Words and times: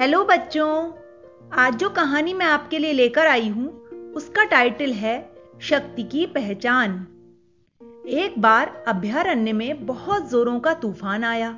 Hello 0.00 0.24
बच्चों। 0.24 0.92
आज 1.52 1.76
जो 1.76 1.88
कहानी 1.90 2.32
मैं 2.34 2.46
आपके 2.46 2.78
लिए 2.78 2.92
लेकर 2.92 3.26
आई 3.26 3.48
हूँ, 3.48 3.68
उसका 4.12 4.44
टाइटल 4.44 4.90
है 4.92 5.14
शक्ति 5.60 6.02
की 6.02 6.26
पहचान। 6.26 7.06
एक 8.08 8.34
बार 8.38 8.84
अभ्यारण्य 8.88 9.52
में 9.52 9.86
बहुत 9.86 10.30
जोरों 10.30 10.60
का 10.60 10.74
तूफ़ान 10.74 11.24
आया। 11.24 11.50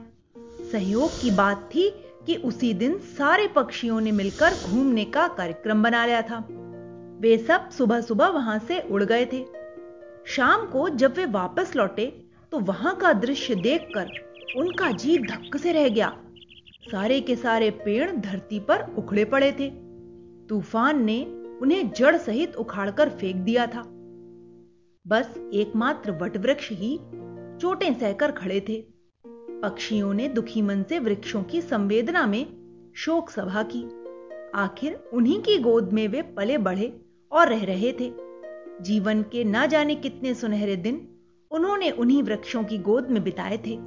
सहयोग 0.72 1.21
की 1.22 1.30
बात 1.30 1.69
थी 1.74 1.88
कि 2.27 2.37
उसी 2.37 2.72
दिन 2.74 2.98
सारे 2.98 3.48
पक्षियों 3.48 4.01
ने 4.01 4.12
मिलकर 4.12 4.55
घूमने 4.66 5.05
का 5.05 5.27
कार्यक्रम 5.29 5.82
बना 5.82 6.07
लिया 6.07 6.23
था। 6.23 6.39
वे 7.20 7.36
सब 7.39 7.68
सुबह 7.70 8.00
सुबह 8.00 8.29
वहाँ 8.29 8.59
से 8.59 8.80
उड़ 8.80 9.02
गए 9.02 9.27
थे। 9.32 9.45
शाम 10.27 10.66
को 10.66 10.89
जब 10.89 11.16
वे 11.16 11.27
वापस 11.32 11.77
लौटे 11.77 12.07
तो 12.52 12.59
वहाँ 12.61 12.96
का 12.96 13.12
दृश्य 13.12 13.55
देखकर 13.55 14.11
उनका 14.57 14.91
जी 14.91 15.18
धक्क 15.18 15.57
से 15.57 15.73
रह 15.73 15.89
गया। 15.89 16.16
सारे 16.91 17.20
के 17.20 17.36
सारे 17.36 17.70
पेड़ 17.70 18.11
धरती 18.11 18.61
पर 18.61 18.95
उखड़े 18.98 19.25
पड़े 19.25 19.52
थे। 19.52 19.70
तूफ़ान 20.48 21.05
ने 21.05 21.24
उन्हें 21.62 21.91
जड़ 21.91 22.16
सहित 22.16 22.56
उखाड़कर 22.56 23.09
फेंक 23.09 23.37
दिया 23.37 23.66
था। 23.66 23.83
बस 25.06 25.34
एकमात्र 25.55 26.11
वटवृक्ष 26.11 26.70
ही 26.73 26.98
चोटें 27.61 27.95
सहकर 27.95 28.30
खड़े 28.30 28.61
थे। 28.61 28.84
पक्षियों 29.62 30.14
ने 30.14 30.28
दुखी 30.28 30.62
मन 30.62 30.83
से 30.83 30.98
वृक्षों 30.98 31.42
की 31.42 31.62
संवेदना 31.62 32.27
में 32.27 32.47
शोक 32.97 33.30
सभा 33.30 33.62
की। 33.62 33.84
आखिर 34.55 35.11
उन्हीं 35.12 35.41
की 35.42 35.59
गोद 35.59 35.92
में 35.92 36.09
वे 36.09 36.23
पले 36.23 36.59
बढ़े 36.59 37.00
और 37.33 37.48
रह 37.48 37.64
रहे 37.64 37.92
थे। 37.92 38.12
जीवन 38.80 39.23
के 39.23 39.45
ना 39.45 39.66
जाने 39.66 39.95
कितने 39.95 40.34
सुनहरे 40.34 40.77
दिन 40.77 41.09
उन्होंने 41.50 41.91
उन्हीं 41.91 42.23
वृक्षों 42.23 42.64
की 42.64 42.78
गोद 42.78 43.11
में 43.11 43.25
बिताए 43.25 43.56
थे। 43.56 43.78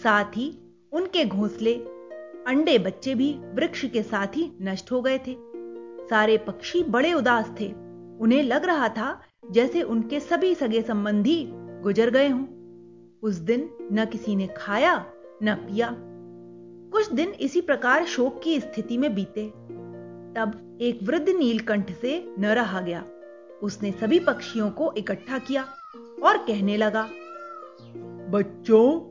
साथ 0.00 0.36
ही 0.36 0.58
उनके 0.92 1.24
घोंसले 1.24 1.99
अंडे 2.46 2.78
बच्चे 2.78 3.14
भी 3.14 3.32
वृक्ष 3.54 3.84
के 3.84 4.02
साथ 4.02 4.26
ही 4.26 4.52
नष्ट 4.62 4.92
हो 4.92 5.00
गए 5.02 5.18
थे। 5.18 5.36
सारे 6.10 6.36
पक्षी 6.36 6.82
बड़े 6.82 7.12
उदास 7.12 7.50
थे। 7.60 7.72
उन्हें 8.20 8.42
लग 8.42 8.64
रहा 8.64 8.88
था 8.88 9.20
जैसे 9.50 9.82
उनके 9.82 10.20
सभी 10.20 10.54
सगे 10.54 10.82
संबंधी 10.82 11.48
गुजर 11.52 12.10
गए 12.10 12.28
हों। 12.28 12.44
उस 13.22 13.34
दिन 13.34 13.70
न 13.92 14.04
किसी 14.04 14.36
ने 14.36 14.48
खाया, 14.56 15.06
न 15.42 15.54
पिया। 15.54 15.96
कुछ 16.92 17.12
दिन 17.12 17.30
इसी 17.30 17.60
प्रकार 17.60 18.04
शोक 18.04 18.40
की 18.42 18.60
स्थिति 18.60 18.98
में 18.98 19.14
बीते। 19.14 19.46
तब 20.36 20.78
एक 20.80 20.98
वृद्ध 21.02 21.28
नीलकंठ 21.28 21.92
से 21.92 22.34
न 22.38 22.46
रहा 22.46 22.80
गया। 22.80 23.04
उसने 23.62 23.92
सभी 23.92 24.18
पक्षियों 24.18 24.70
को 24.70 24.92
इकट्ठा 24.92 25.38
किया 25.38 25.62
और 26.22 26.36
कहने 26.36 26.76
लगा, 26.76 27.08
बच्चों, 28.30 29.10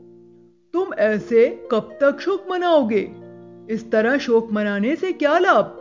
तुम 0.72 0.94
ऐसे 0.94 1.68
कब 1.72 1.98
तक 2.00 2.20
शोक 2.20 2.46
मनाओगे? 2.50 3.29
इस 3.70 3.90
तरह 3.90 4.18
शोक 4.18 4.52
मनाने 4.52 4.96
से 4.96 5.12
क्या 5.12 5.38
लाभ? 5.38 5.76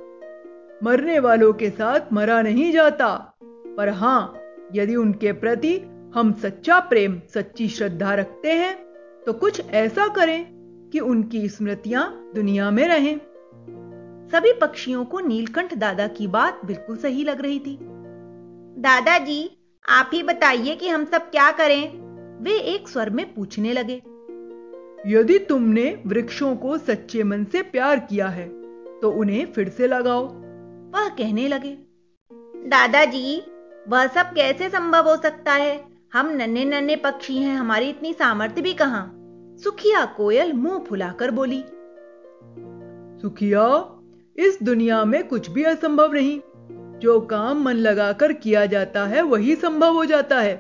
मरने 0.84 1.20
वालों 1.20 1.54
के 1.54 1.70
साथ 1.70 2.14
मरा 2.14 2.42
नहीं 2.42 2.72
जाता। 2.72 3.38
पर 3.78 3.90
हाँ, 3.90 4.40
यदि 4.76 4.96
उनके 4.96 5.32
प्रति 5.32 5.78
हम 6.16 6.34
सच्चा 6.34 6.80
प्रेम, 6.80 7.22
सच्ची 7.34 7.68
श्रद्धा 7.68 8.14
रखते 8.14 8.52
हैं 8.52 8.76
तो 9.26 9.34
कुछ 9.34 9.62
ऐसा 9.70 10.08
करें 10.08 10.46
कि 10.94 11.00
उनकी 11.00 11.50
स्मृतियाँ 11.50 12.32
दुनिया 12.36 12.72
में 12.72 12.88
रहें। 12.88 13.18
सभी 14.30 14.54
पक्षियों 14.54 15.06
को 15.06 15.20
नीलकंठ 15.20 15.74
दादा 15.74 16.08
की 16.08 16.28
बात 16.28 16.62
बिल्कुल 16.66 16.98
सही 16.98 17.24
लग 17.24 17.42
रही 17.42 17.60
थी। 17.60 17.78
दादाजी, 18.82 19.58
आप 19.90 20.10
ही 20.14 20.24
बताइए 20.24 20.76
कि 20.76 20.88
हम 20.90 21.06
सब 21.06 21.22
क्या 21.22 21.52
करें? 21.52 22.10
वे 22.44 22.52
एक 22.52 22.90
स्वर 22.90 23.10
में 23.10 23.34
पूछने 23.34 23.74
लगे। 23.74 24.02
यदि 25.08 25.38
तुमने 25.40 26.04
वृक्षों 26.08 26.56
को 26.56 26.78
सच्चे 26.78 27.24
मन 27.24 27.44
से 27.44 27.62
प्यार 27.62 28.00
किया 28.00 28.28
है 28.28 28.48
तो 29.02 29.12
उन्हें 29.12 29.46
फिर 29.46 29.70
से 29.70 29.88
लगाओ। 29.88 30.26
वह 30.94 31.08
कहने 31.10 31.48
लगे 31.48 31.78
दादाजी 32.68 33.42
वह 33.88 34.08
सब 34.08 34.26
कैसे 34.26 34.70
संभव 34.70 35.10
हो 35.10 35.16
सकता 35.16 35.54
है? 35.54 35.84
हम 36.14 36.30
नन्हे 36.30 36.66
नन्हे 36.66 36.96
पक्षी 36.96 37.38
हैं 37.38 37.56
हमारी 37.56 37.90
इतनी 37.90 38.14
सामर्थ्य 38.14 38.62
भी 38.62 38.74
कहाँ? 38.74 39.06
सुखिया 39.64 40.06
कोयल 40.06 40.54
मुँह 40.54 40.80
फुलाकर 40.80 41.32
बोली 41.32 41.64
सुखिया 43.22 43.68
इस 44.36 44.58
दुनिया 44.64 45.06
में 45.06 45.28
कुछ 45.28 45.50
भी 45.50 45.64
असंभव 45.64 46.14
नहीं। 46.14 46.40
जो 47.00 47.20
काम 47.22 47.64
मन 47.64 47.74
लगाकर 47.74 48.34
किया 48.34 48.66
जाता 48.66 49.06
है 49.06 49.22
वही 49.22 49.56
संभव 49.56 49.94
हो 49.94 50.06
जाता 50.06 50.40
है। 50.40 50.56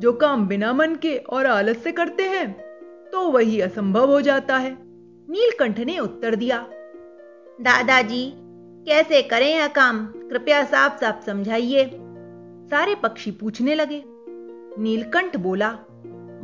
जो 0.00 0.12
काम 0.12 0.46
बिना 0.48 0.72
मन 0.72 0.94
के 0.94 1.16
और 1.16 1.46
आलस 1.46 1.82
से 1.84 1.92
करते 1.92 2.22
हैं 2.22 2.69
तो 3.12 3.30
वही 3.30 3.60
असंभव 3.60 4.10
हो 4.10 4.20
जाता 4.20 4.56
है। 4.56 4.76
नीलकंठ 5.30 5.78
ने 5.78 5.98
उत्तर 5.98 6.34
दिया, 6.34 6.58
दादाजी, 7.60 8.32
कैसे 8.86 9.22
करें 9.22 9.54
यह 9.54 9.66
काम? 9.66 10.06
कृपया 10.06 10.64
साफ़ 10.64 11.00
साफ़ 11.00 11.26
समझाइए। 11.26 11.84
सारे 12.70 12.94
पक्षी 12.94 13.30
पूछने 13.30 13.74
लगे। 13.74 14.02
नीलकंठ 14.78 15.36
बोला, 15.36 15.70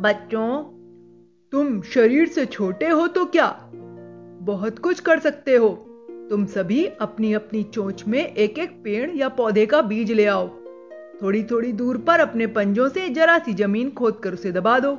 बच्चों, 0.00 0.62
तुम 1.53 1.81
शरीर 1.82 2.28
से 2.28 2.47
छोटे 2.47 2.88
हो 2.88 3.06
तो 3.06 3.25
क्या? 3.25 3.71
बहुत 4.43 4.78
कुछ 4.78 5.00
कर 5.00 5.19
सकते 5.19 5.56
हो। 5.56 5.69
तुम 6.31 6.47
सभी 6.47 6.87
अपनी 6.87 7.33
अपनी 7.33 7.62
चोंच 7.62 8.04
में 8.09 8.34
एक 8.34 8.59
एक 8.59 8.71
पेड़ 8.84 9.10
या 9.10 9.28
पौधे 9.28 9.66
का 9.66 9.83
बीज 9.83 10.12
ले 10.12 10.27
आओ। 10.27 10.48
थोड़ी 11.22 11.44
थोड़ी 11.44 11.72
दूर 11.72 11.98
पर 11.98 12.21
अपने 12.21 12.47
पंजों 12.47 12.88
से 12.88 13.09
जरा 13.09 13.38
सी 13.38 13.54
ज़मीन 13.54 13.91
खोद 13.91 14.15
कर 14.15 14.33
उसे 14.33 14.53
दबा 14.53 14.78
दो। 14.78 14.98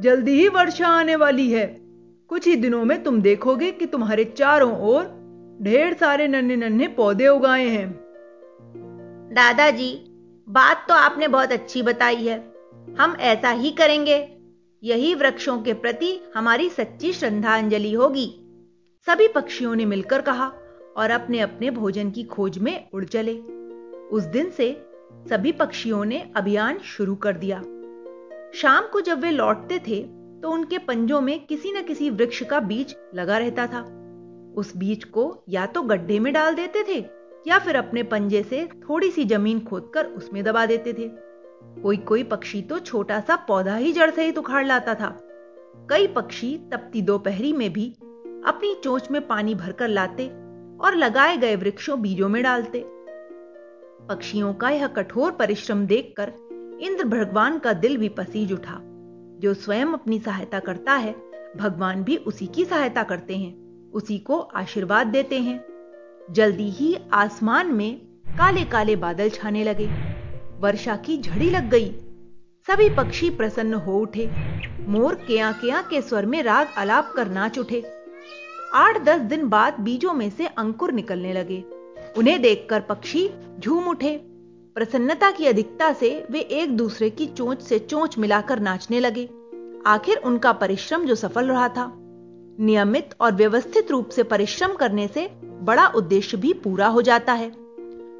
जल्दी 0.00 0.32
ही 0.32 0.48
वर्षा 0.48 0.88
आने 0.88 1.16
वाली 1.16 1.50
है। 1.50 1.80
कुछ 2.28 2.46
ही 2.46 2.56
दिनों 2.56 2.84
में 2.84 3.02
तुम 3.02 3.20
देखोगे 3.20 3.70
कि 3.70 3.86
तुम्हारे 3.86 4.24
चारों 4.24 4.80
ओर 4.80 5.24
ढेर 5.62 5.94
सारे 5.94 6.28
नन्हे 6.28 6.56
नन्हे 6.56 6.88
पौधे 6.88 7.28
उगाए 7.28 7.68
हैं। 7.68 7.90
दादाजी, 9.32 10.04
बात 10.48 10.86
तो 10.88 10.94
आपने 10.94 11.28
बहुत 11.28 11.52
अच्छी 11.52 11.82
बताई 11.82 12.16
है। 12.16 12.52
हम 12.98 13.16
ऐसा 13.20 13.50
ही 13.50 13.70
करेंगे। 13.70 14.36
यही 14.82 15.14
वृक्षों 15.14 15.58
के 15.58 15.72
प्रति 15.72 16.20
हमारी 16.36 16.68
सच्ची 16.68 17.12
श्रद्धांजलि 17.12 17.92
होगी। 17.92 18.40
सभी 19.06 19.28
पक्षियों 19.28 19.74
ने 19.74 19.84
मिलकर 19.84 20.20
कहा 20.20 20.52
और 20.96 21.10
अपने 21.10 21.40
अपने 21.40 21.70
भोजन 21.70 22.10
की 22.10 22.22
खोज 22.22 22.58
में 22.58 22.88
उड़ 22.94 23.04
चले। 23.04 23.38
उस 24.12 24.22
दिन 24.22 24.50
से 24.50 24.86
सभी 25.30 25.52
पक्षियों 25.52 26.04
ने 26.04 26.30
अभियान 26.36 26.78
शुरू 26.78 27.14
कर 27.14 27.32
दिया। 27.32 27.62
शाम 28.54 28.86
को 28.86 29.00
जब 29.00 29.20
वे 29.20 29.30
लौटते 29.30 29.78
थे 29.78 30.02
तो 30.42 30.50
उनके 30.50 30.78
पंजों 30.78 31.20
में 31.20 31.46
किसी 31.46 31.72
न 31.72 31.82
किसी 31.82 32.10
वृक्ष 32.10 32.42
का 32.42 32.60
बीज 32.60 32.94
लगा 33.14 33.38
रहता 33.38 33.66
था। 33.66 33.80
उस 34.56 34.72
बीज 34.76 35.04
को 35.04 35.24
या 35.48 35.64
तो 35.66 35.82
गड्ढे 35.82 36.18
में 36.18 36.32
डाल 36.32 36.54
देते 36.54 36.82
थे, 36.88 36.98
या 37.46 37.58
फिर 37.58 37.76
अपने 37.76 38.02
पंजे 38.02 38.42
से 38.42 38.64
थोड़ी 38.80 39.10
सी 39.10 39.24
ज़मीन 39.24 39.60
खोदकर 39.60 40.06
उसमें 40.06 40.42
दबा 40.44 40.64
देते 40.66 40.92
थे। 40.92 41.08
कोई 41.82 41.96
कोई 41.96 42.22
पक्षी 42.24 42.62
तो 42.62 42.78
छोटा 42.80 43.20
सा 43.20 43.36
पौधा 43.48 43.76
ही 43.76 43.92
जड़ 43.92 44.10
से 44.10 44.24
ही 44.24 44.32
उखाड़ 44.32 44.64
लाता 44.66 44.94
था। 44.94 45.08
कई 45.90 46.06
पक्षी 46.06 46.56
तपती 46.72 47.02
दोपहरी 47.02 47.52
में 47.52 47.72
भी 47.72 47.90
अपनी 48.46 48.74
चोंच 48.84 49.10
में 49.10 49.26
पानी 49.26 49.54
भरकर 49.54 49.88
लाते 49.88 50.26
और 50.78 50.94
लगाए 50.94 51.36
गए 51.36 51.56
वृक्षों 51.56 52.00
बीजों 52.02 52.28
में 52.28 52.42
डालते। 52.42 52.84
पक्षियों 54.08 54.54
का 54.54 54.70
यह 54.70 54.86
कठोर 54.86 55.32
परिश्रम 55.32 55.86
देखकर 55.86 56.32
इंद्र 56.80 57.04
भगवान 57.04 57.58
का 57.58 57.72
दिल 57.72 57.96
भी 57.96 58.08
पसीज 58.08 58.52
उठा। 58.52 58.80
जो 59.40 59.54
स्वयं 59.54 59.86
अपनी 59.86 60.18
सहायता 60.18 60.58
करता 60.58 60.92
है, 60.92 61.14
भगवान 61.56 62.04
भी 62.04 62.16
उसी 62.16 62.46
की 62.46 62.64
सहायता 62.64 63.02
करते 63.02 63.36
हैं, 63.36 63.54
उसी 63.92 64.18
को 64.18 64.38
आशीर्वाद 64.38 65.06
देते 65.06 65.38
हैं। 65.38 65.64
जल्दी 66.30 66.70
ही 66.70 66.96
आसमान 67.12 67.66
में 67.66 67.98
काले 68.26 68.64
काले 68.64 68.96
बादल 68.96 69.28
छाने 69.28 69.64
लगे। 69.64 69.90
वर्षा 70.60 70.96
की 70.96 71.18
झड़ी 71.18 71.50
लग 71.50 71.70
गई। 71.70 71.90
सभी 72.66 72.90
पक्षी 72.90 73.30
प्रसन्न 73.30 73.74
हो 73.74 73.98
उठे। 73.98 74.30
मोर 74.88 75.14
केया 75.14 75.52
केया 75.52 75.82
के 75.82 76.02
स्वर 76.02 76.26
में 76.26 76.42
राग 76.42 76.68
अलाप 76.78 77.12
कर 77.16 77.28
नाच 77.28 77.58
उठे। 77.58 77.84
आठ 78.74 79.04
दस 79.04 79.20
दिन 79.20 79.48
बाद 79.48 79.80
बीजों 79.80 80.12
में 80.12 80.30
से 80.30 80.46
अंकुर 80.46 80.92
निकलने 80.92 81.32
लगे। 81.32 81.64
उन्हें 82.18 82.42
देखकर 82.42 82.80
पक्षी 82.80 83.30
झूम 83.60 83.84
उठे। 83.84 84.33
प्रसन्नता 84.74 85.30
की 85.30 85.46
अधिकता 85.46 85.92
से 85.92 86.26
वे 86.30 86.40
एक 86.40 86.76
दूसरे 86.76 87.10
की 87.10 87.26
चोंच 87.26 87.60
से 87.62 87.78
चोंच 87.78 88.18
मिलाकर 88.18 88.60
नाचने 88.60 89.00
लगे। 89.00 89.30
आखिर 89.86 90.16
उनका 90.16 90.52
परिश्रम 90.52 91.04
जो 91.04 91.14
सफल 91.14 91.44
रहा 91.44 91.68
था। 91.68 91.92
नियमित 92.60 93.10
और 93.20 93.32
व्यवस्थित 93.32 93.90
रूप 93.90 94.08
से 94.08 94.22
परिश्रम 94.22 94.72
करने 94.72 95.08
से 95.08 95.28
बड़ा 95.44 95.86
उद्देश्य 95.86 96.36
भी 96.36 96.52
पूरा 96.52 96.86
हो 96.86 97.02
जाता 97.02 97.32
है। 97.32 97.52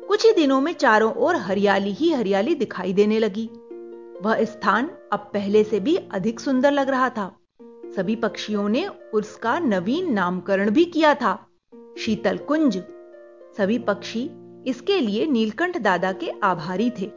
कुछ 0.08 0.26
ही 0.26 0.32
दिनों 0.32 0.60
में 0.60 0.72
चारों 0.72 1.12
ओर 1.14 1.36
हरियाली 1.36 1.92
ही 1.92 2.12
हरियाली 2.12 2.54
दिखाई 2.54 2.92
देने 2.92 3.18
लगी। 3.18 3.50
वह 4.22 4.44
स्थान 4.44 4.90
अब 5.12 5.30
पहले 5.34 5.64
से 5.64 5.80
भी 5.80 5.96
अधिक 5.96 6.40
सुंदर 6.40 6.70
लग 6.70 6.88
रहा 6.88 7.08
था। 7.08 7.36
सभी 7.96 8.16
पक्षियों 8.16 8.68
ने 8.68 8.88
उसका 9.14 9.58
नवीन 9.58 10.12
नामकरण 10.12 10.70
भी 10.70 10.84
किया 10.84 11.14
था। 11.14 11.46
शीतल 11.98 12.36
कुंज 12.36 12.82
सभी 13.58 13.78
पक्षी 13.78 14.30
इसके 14.66 15.00
लिए 15.00 15.26
नीलकंठ 15.26 15.78
दादा 15.78 16.12
के 16.12 16.30
आभारी 16.42 16.90
थे। 16.90 17.10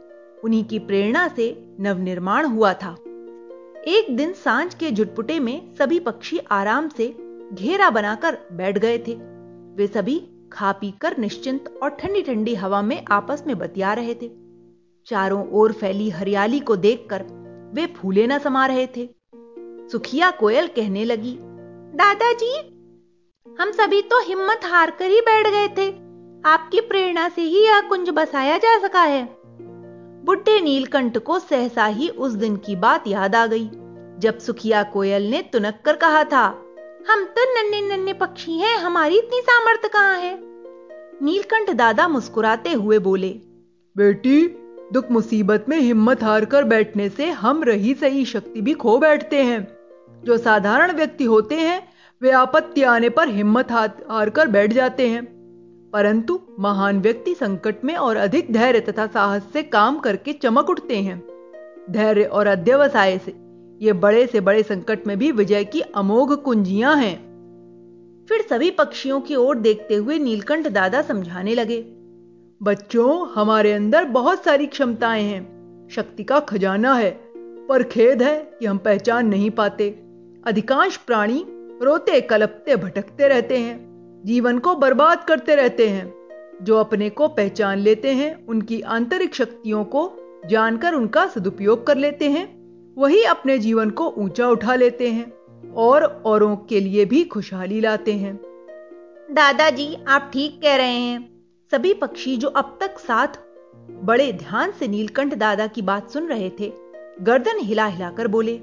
उन्हीं 0.44 0.64
की 0.64 0.78
प्रेरणा 0.78 1.28
से 1.28 1.66
नवनिर्माण 1.80 2.46
हुआ 2.46 2.72
था। 2.72 2.96
एक 3.88 4.06
दिन 4.10 4.32
साँझ 4.32 4.74
के 4.74 4.90
जुटपुटे 4.90 5.38
में 5.40 5.74
सभी 5.74 5.98
पक्षी 6.00 6.38
आराम 6.50 6.88
से 6.88 7.08
घेरा 7.52 7.90
बनाकर 7.90 8.38
बैठ 8.52 8.78
गए 8.78 8.98
थे। 8.98 9.14
वे 9.76 9.86
सभी 9.86 10.20
खा 10.52 10.72
पी 10.72 10.90
कर 10.90 11.16
निश्चिंत 11.18 11.78
और 11.82 11.90
ठंडी 11.90 12.22
ठंडी 12.22 12.54
हवा 12.54 12.82
में 12.82 13.04
आपस 13.10 13.44
में 13.46 13.58
बतिया 13.58 13.92
रहे 13.92 14.14
थे। 14.14 14.30
चारों 15.06 15.50
ओर 15.50 15.72
फैली 15.72 16.10
हरियाली 16.10 16.60
को 16.60 16.76
देखकर 16.76 17.22
वे 17.74 17.86
फूले 17.86 18.26
न 18.26 18.38
समा 18.38 18.66
रहे 18.66 18.86
थे। 18.86 19.08
सुखिया 19.92 20.30
कोयल 20.30 20.66
कहने 20.66 21.04
लगी, 21.04 21.36
दादाजी, 21.94 22.56
हम 23.60 23.70
सभी 23.70 24.02
तो 24.02 24.20
हिम्मत 24.22 24.60
हार 24.64 24.90
कर 24.90 25.10
ही 25.10 25.20
बैठ 25.20 25.46
गए 25.46 25.68
थे। 25.68 25.90
आपकी 26.46 26.80
प्रेरणा 26.80 27.28
से 27.28 27.42
ही 27.42 27.64
यह 27.64 27.80
कुंज 27.80 28.10
बसाया 28.10 28.58
जा 28.58 28.78
सका 28.78 29.02
है। 29.02 29.38
बुढ़े 30.24 30.60
नीलकंठ 30.60 31.18
को 31.18 31.38
सहसा 31.38 31.86
ही 31.86 32.08
उस 32.08 32.32
दिन 32.32 32.56
की 32.56 32.76
बात 32.76 33.06
याद 33.06 33.34
आ 33.34 33.46
गई, 33.46 33.70
जब 34.18 34.38
सुखिया 34.38 34.82
कोयल 34.82 35.22
ने 35.22 35.42
तुनक 35.42 35.80
कर 35.84 35.96
कहा 35.96 36.24
था, 36.24 36.44
हम 37.10 37.24
तो 37.24 37.44
नन्हे 37.54 37.80
नन्हे 37.80 38.12
पक्षी 38.12 38.52
हैं, 38.52 38.76
हमारी 38.78 39.18
इतनी 39.18 39.40
सामर्थ्य 39.40 39.88
कहाँ 39.88 40.16
है? 40.16 40.38
नीलकंठ 41.22 41.70
दादा 41.70 42.08
मुस्कुराते 42.08 42.72
हुए 42.72 42.98
बोले, 42.98 43.28
बेटी, 43.96 44.46
दुख 44.92 45.10
मुसीबत 45.10 45.64
में 45.68 45.78
हिम्मत 45.78 46.22
हार 46.22 46.44
कर 46.44 46.64
बैठने 46.64 47.08
से 47.08 47.30
हम 47.30 47.62
रही 47.62 47.94
सही 47.94 48.24
शक्ति 48.24 48.60
भी 48.60 48.74
खो 48.74 48.98
बैठते 48.98 49.42
हैं। 49.42 49.66
जो 50.24 50.38
साधारण 50.38 50.92
व्यक्ति 50.92 51.24
होते 51.24 51.54
हैं, 51.54 51.88
वे 52.22 52.30
आपत्ति 52.30 52.82
आने 52.82 53.08
पर 53.08 53.28
हिम्मत 53.28 53.72
हार 53.72 54.30
कर 54.30 54.46
बैठ 54.46 54.72
जाते 54.72 55.08
हैं। 55.08 55.37
परंतु 55.92 56.40
महान 56.60 57.00
व्यक्ति 57.00 57.34
संकट 57.34 57.84
में 57.84 57.96
और 57.96 58.16
अधिक 58.16 58.52
धैर्य 58.52 58.80
तथा 58.80 59.06
साहस 59.06 59.42
से 59.52 59.62
काम 59.62 59.98
करके 59.98 60.32
चमक 60.32 60.70
उठते 60.70 60.96
हैं। 60.96 61.28
धैर्य 61.90 62.24
और 62.24 62.46
अध्यवसाय 62.46 63.18
से, 63.18 63.34
ये 63.82 63.92
बड़े 63.92 64.26
से 64.26 64.40
बड़े 64.40 64.62
संकट 64.62 65.06
में 65.06 65.18
भी 65.18 65.32
विजय 65.32 65.64
की 65.64 65.80
अमोघ 65.80 66.32
कुंजियाँ 66.32 66.96
हैं। 66.96 67.28
फिर 68.28 68.40
सभी 68.40 68.70
पक्षियों 68.70 69.20
की 69.20 69.34
ओर 69.34 69.56
देखते 69.56 69.94
हुए 69.94 70.18
नीलकंठ 70.18 70.68
दादा 70.68 71.02
समझाने 71.02 71.54
लगे, 71.54 71.84
बच्चों, 72.62 73.28
हमारे 73.28 73.72
अंदर 73.72 74.04
बहुत 74.04 74.44
सारी 74.44 74.66
क्षमताएँ 74.66 75.24
हैं। 75.24 75.88
शक्ति 75.90 76.24
का 76.24 76.40
खजाना 76.40 76.94
है, 76.94 77.10
पर 77.68 77.82
खेद 77.82 78.22
है 78.22 78.50
कि 78.60 78.66
हम 78.66 78.78
पहचान 78.78 79.26
नहीं 79.26 79.50
पाते। 79.50 79.90
अधिकांश 80.46 80.96
प्राणी 80.96 81.44
रोते, 81.82 82.20
कलपते, 82.20 82.76
भटकते 82.76 83.28
रहते 83.28 83.58
हैं। 83.58 83.87
जीवन 84.24 84.58
को 84.58 84.74
बर्बाद 84.74 85.24
करते 85.24 85.54
रहते 85.56 85.88
हैं। 85.88 86.14
जो 86.62 86.76
अपने 86.76 87.10
को 87.10 87.28
पहचान 87.28 87.78
लेते 87.78 88.12
हैं, 88.12 88.46
उनकी 88.46 88.80
आंतरिक 88.80 89.34
शक्तियों 89.34 89.84
को 89.84 90.12
जानकर 90.46 90.94
उनका 90.94 91.26
सदुपयोग 91.26 91.86
कर 91.86 91.96
लेते 91.96 92.30
हैं। 92.30 92.46
वही 92.98 93.22
अपने 93.22 93.58
जीवन 93.58 93.90
को 93.90 94.14
ऊँचा 94.18 94.48
उठा 94.48 94.74
लेते 94.74 95.08
हैं 95.08 95.32
और 95.72 96.22
औरों 96.26 96.56
के 96.56 96.80
लिए 96.80 97.04
भी 97.04 97.24
खुशहाली 97.24 97.80
लाते 97.80 98.12
हैं। 98.12 98.36
दादाजी, 99.30 99.96
आप 100.08 100.30
ठीक 100.32 100.60
कह 100.62 100.76
रहे 100.76 100.96
हैं। 100.96 101.42
सभी 101.70 101.94
पक्षी 101.94 102.36
जो 102.36 102.48
अब 102.48 102.78
तक 102.80 102.98
साथ 102.98 103.38
बड़े 104.04 104.32
ध्यान 104.32 104.70
से 104.70 104.88
नीलकंठ 104.88 105.34
दादा 105.34 105.66
की 105.66 105.82
बात 105.82 106.10
सुन 106.10 106.26
रहे 106.26 106.50
थे, 106.60 106.72
गर्दन 107.20 107.58
हिला 107.58 107.86
हिलाकर 107.86 108.28
बोले 108.28 108.60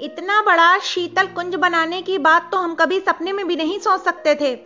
इतना 0.00 0.42
बड़ा 0.42 0.78
शीतल 0.78 1.26
कुंज 1.26 1.54
बनाने 1.54 2.02
की 2.02 2.18
बात 2.18 2.48
तो 2.52 2.58
हम 2.58 2.74
कभी 2.74 3.00
सपने 3.00 3.32
में 3.32 3.46
भी 3.46 3.56
नहीं 3.56 3.78
सोच 3.78 4.00
सकते 4.00 4.34
थे। 4.34 4.58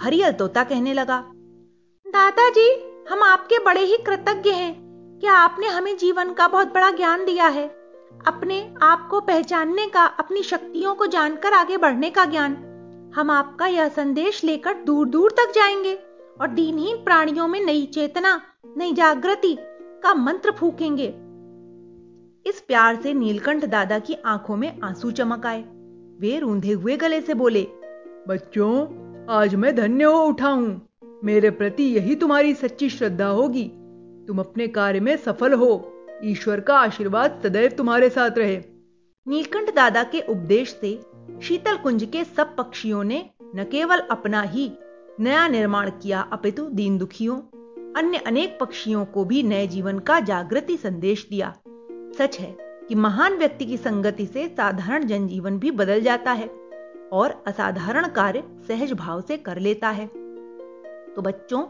हरियल 0.00 0.32
तोता 0.32 0.64
कहने 0.64 0.94
लगा, 0.94 1.24
दादाजी, 2.08 2.98
हम 3.10 3.22
आपके 3.22 3.58
बड़े 3.58 3.80
ही 3.80 3.96
कृतज्ञ 3.96 4.50
हैं। 4.50 4.82
कि 5.20 5.26
आपने 5.26 5.66
हमें 5.66 5.96
जीवन 5.96 6.32
का 6.32 6.48
बहुत 6.48 6.74
बड़ा 6.74 6.90
ज्ञान 6.90 7.24
दिया 7.24 7.46
है? 7.46 7.68
अपने 8.26 8.74
आप 8.82 9.08
को 9.10 9.20
पहचानने 9.20 9.86
का, 9.86 10.04
अपनी 10.04 10.42
शक्तियों 10.42 10.94
को 10.94 11.06
जानकर 11.06 11.52
आगे 11.52 11.76
बढ़ने 11.76 12.10
का 12.10 12.24
ज्ञान। 12.24 12.52
हम 13.16 13.30
आपका 13.30 13.66
यह 13.66 13.88
संदेश 13.88 14.44
लेकर 14.44 14.74
दूर 14.74 15.06
दूर 15.06 15.30
तक 15.30 15.52
जाएँगे 15.54 15.94
और 16.40 16.48
दीनहीन 16.48 16.96
प्राणियों 16.96 17.48
में 17.48 17.60
नई 17.60 17.86
चेतना, 17.86 18.42
नई 18.76 18.92
जागृति 18.92 19.56
का 20.02 20.14
मंत्र 20.14 20.50
फूकेंगे। 20.50 21.14
इस 22.46 22.60
प्यार 22.60 22.96
से 23.02 23.12
नीलकंठ 23.14 23.64
दादा 23.64 23.98
की 23.98 24.14
आँखों 24.14 24.56
में 24.56 24.80
आँसू 24.84 25.10
चमक 25.10 25.46
आए। 25.46 25.62
वे 26.20 26.38
रूंधे 26.38 26.72
हुए 26.72 26.96
गले 26.96 27.20
से 27.20 27.34
बोले, 27.34 27.62
बच्चों, 28.28 28.72
आज 29.30 29.54
मैं 29.54 29.76
धन्य 29.76 30.04
हो 30.04 30.22
उठा 30.22 30.48
हूँ 30.48 30.88
मेरे 31.24 31.50
प्रति 31.50 31.82
यही 31.82 32.14
तुम्हारी 32.14 32.54
सच्ची 32.54 32.88
श्रद्धा 32.90 33.26
होगी। 33.26 33.64
तुम 34.28 34.38
अपने 34.38 34.68
कार्य 34.68 35.00
में 35.00 35.16
सफल 35.16 35.52
हो। 35.52 35.70
ईश्वर 36.24 36.60
का 36.60 36.78
आशीर्वाद 36.78 37.40
सदैव 37.42 37.70
तुम्हारे 37.70 38.10
साथ 38.10 38.38
रहे। 38.38 38.60
नीलकंठ 39.26 39.74
दादा 39.74 40.02
के 40.02 40.20
उपदेश 40.20 40.78
से 40.80 40.94
शीतल 41.42 41.76
कुंज 41.76 42.04
के 42.04 42.24
सब 42.24 42.56
पक्षियों 42.56 43.04
ने 43.04 43.24
न 43.56 43.64
केवल 43.64 43.98
अपना 44.10 44.42
ही 44.42 44.70
नया 45.20 45.48
निर्माण 45.48 45.90
किया, 45.90 46.20
अपितु 46.32 46.68
दीन 46.70 46.98
दुखियों 46.98 47.36
अन्य 47.96 48.18
अनेक 48.18 48.58
पक्षियों 48.60 49.04
को 49.04 49.24
भी 49.24 49.42
नए 49.42 49.66
जीवन 49.66 49.98
का 49.98 50.20
जागृति 50.20 50.76
संदेश 50.76 51.26
दिया। 51.30 51.54
सच 52.18 52.38
है 52.40 52.56
कि 52.88 52.94
महान 52.94 53.36
व्यक्ति 53.38 53.64
की 53.64 53.76
संगति 53.76 54.26
से 54.26 54.46
साधारण 54.46 55.06
जनजीवन 55.06 55.58
भी 55.58 55.70
बदल 55.70 56.00
जाता 56.00 56.32
है 56.32 56.48
और 57.12 57.42
असाधारण 57.46 58.08
कार्य 58.08 58.42
सहज 58.68 58.92
भाव 58.92 59.20
से 59.20 59.36
कर 59.36 59.58
लेता 59.58 59.88
है। 59.90 60.06
तो 61.16 61.22
बच्चों, 61.22 61.62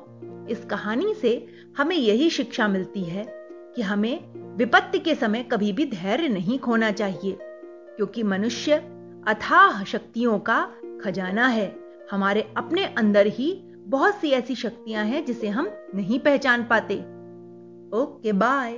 इस 0.47 0.65
कहानी 0.65 1.15
से 1.15 1.35
हमें 1.79 1.97
यही 1.97 2.31
शिक्षा 2.31 2.69
मिलती 2.69 3.03
है 3.05 3.25
कि 3.77 3.83
हमें 3.83 4.57
विपत्ति 4.57 4.99
के 4.99 5.15
समय 5.15 5.43
कभी 5.43 5.73
भी 5.73 5.87
धैर्य 5.87 6.29
नहीं 6.29 6.59
खोना 6.59 6.91
चाहिए, 6.91 7.37
क्योंकि 7.41 8.23
मनुष्य 8.23 8.77
अथाह 9.29 9.85
शक्तियों 9.85 10.39
का 10.39 10.63
खजाना 11.05 11.47
है। 11.47 11.75
हमारे 12.11 12.53
अपने 12.57 12.85
अंदर 12.85 13.27
ही 13.27 13.53
बहुत 13.87 14.15
सी 14.15 14.31
ऐसी 14.31 14.55
शक्तियाँ 14.55 15.05
हैं 15.05 15.25
जिसे 15.25 15.49
हम 15.49 15.71
नहीं 15.95 16.19
पहचान 16.19 16.63
पाते। 16.65 16.95
Okay, 17.97 18.33
bye. 18.33 18.73